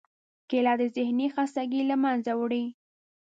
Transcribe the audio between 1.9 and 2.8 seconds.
منځه وړي.